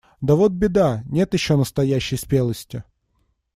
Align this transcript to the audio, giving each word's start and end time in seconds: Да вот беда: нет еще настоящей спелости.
Да 0.19 0.35
вот 0.35 0.51
беда: 0.51 1.03
нет 1.05 1.35
еще 1.35 1.57
настоящей 1.57 2.17
спелости. 2.17 2.83